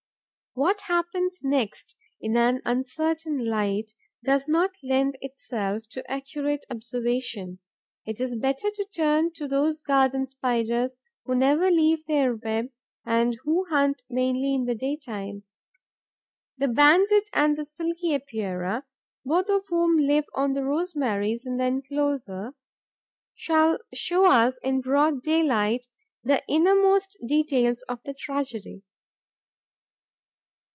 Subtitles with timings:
[0.53, 7.59] What happens next, in an uncertain light, does not lend itself to accurate observation.
[8.05, 12.69] It is better to turn to those Garden Spiders who never leave their web
[13.05, 15.43] and who hunt mainly in the daytime.
[16.57, 18.83] The Banded and the Silky Epeira,
[19.23, 22.55] both of whom live on the rosemaries in the enclosure,
[23.35, 25.87] shall show us in broad day light
[26.25, 28.83] the innermost details of the tragedy.